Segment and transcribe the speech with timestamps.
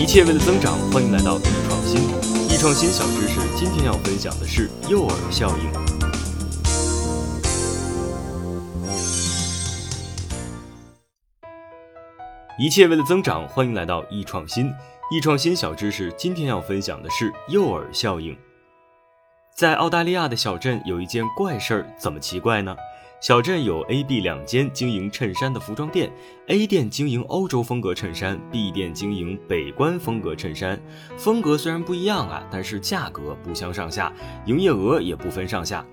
[0.00, 2.00] 一切为了增长，欢迎来到易创新。
[2.48, 5.70] 易创新小知识，今天要分享的是诱饵效应。
[12.58, 14.72] 一切为了增长，欢迎来到易创新。
[15.12, 18.34] 易创新小知识，今天要分享的是诱饵效应。
[19.54, 22.74] 在澳大利亚的小镇有一件怪事儿，怎么奇怪呢？
[23.20, 26.10] 小镇有 A、B 两间经营衬衫的服装店
[26.46, 30.80] ，A 店经营欧洲风格衬衫，B 店经营北关风格衬衫。
[31.18, 34.10] 风格虽然不一样啊，但是价格不相上下，
[34.46, 35.84] 营业额也不分上下。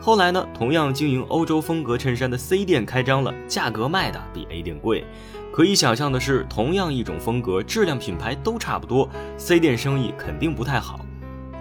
[0.00, 5.04] 后来呢，同样经营欧洲风格衬衫的 C 店开张了，价格卖的比 A 店贵。
[5.52, 11.04] 可以想象的是，同样一种风格，质量品牌都差不多，C 店生意肯定不太好。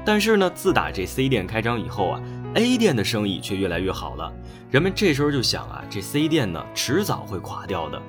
[0.05, 2.21] 但是呢，自打这 C 店开张以后啊。
[2.55, 4.33] A 店的生意却越来越好了，
[4.71, 8.01] 人们这时候就想啊，这 C 店呢迟早会垮掉的。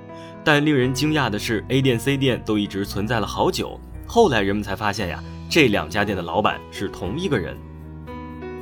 [0.43, 7.55] 但令人惊讶的是，A 店、C 店都一直存在了好久，后来人们才发现呀，这两家店的老板是同一个人。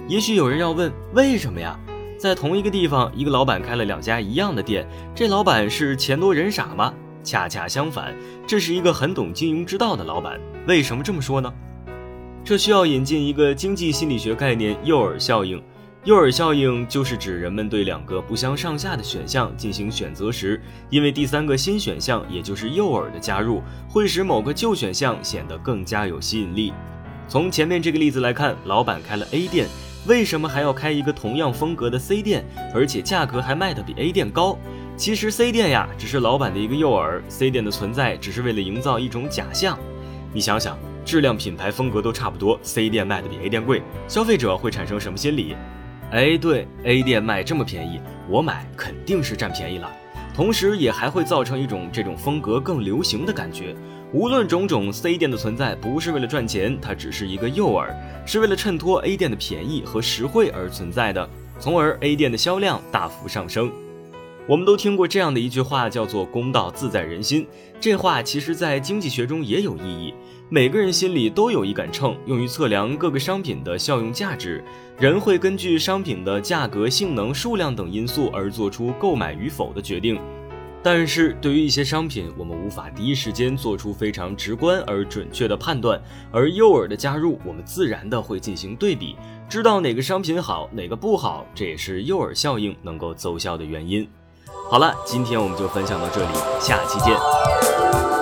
[0.09, 1.79] 也许有人要问，为什么呀？
[2.19, 6.93] 在同一个地方，一个老板开了两家一样的店，这老板是钱多人傻吗？
[7.23, 8.13] 恰恰相反，
[8.49, 10.41] 这是一个很懂经营之道的老板。
[10.67, 11.53] 为什么这么说呢？
[12.49, 15.63] 这需要引进一个经济心理学概念——诱饵效应。
[16.05, 26.73] 诱饵效应就是指人们对两个不相上下的选项进行选择时，因为第三个新选项，也就是诱饵的加入，会使某个旧选项显得更加有吸引力。
[27.29, 29.67] 从前面这个例子来看，老板开了 A 店，
[30.07, 34.59] 为什么还要开一个同样风格的 C 店，而且价格还卖得比 A 店高？
[34.97, 39.79] 其实 C 店呀，只是老板的一个诱饵，C 店的存在只是为了营造一种假象。
[40.33, 40.79] 你想想。
[41.09, 45.57] 质量、品牌、风格都差不多，C 店卖的比 A 店贵，消费者会产生什么心理？
[46.11, 49.91] 哎，对，A 店卖这么便宜，我买肯定是占便宜了。
[50.35, 53.75] 同时，也还会造成一种这种风格更流行的感觉。
[54.13, 57.89] 无论种种，C 店的存在不是为了赚钱，它只是一个诱饵，
[58.27, 61.27] 是为了衬托 A 店的便宜和实惠而存在的，
[61.59, 63.73] 从而 A 店的销量大幅上升。
[64.49, 67.47] 我们都听过这样的一句话，叫做“公道自在人心”。
[67.79, 70.15] 这话其实，在经济学中也有意义。
[70.49, 74.65] 每个人心里都有一杆秤，用于测量各个商品的效用价值。
[74.99, 80.19] 人会根据商品的价格、性能、数量等因素而做出购买与否的决定。
[80.83, 86.01] 但是，对于一些商品，我们无法第一时间做出非常直观而准确的判断。
[86.33, 89.15] 而诱饵的加入，我们自然的会进行对比，
[89.47, 91.45] 知道哪个商品好，哪个不好。
[91.55, 94.09] 这也是诱饵效应能够奏效的原因。
[94.71, 96.29] 好了今天我们就分享到这里
[96.61, 98.18] 下期见。